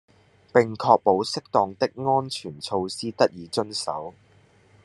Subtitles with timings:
[0.51, 4.15] 並確保適當的安全措施得以遵守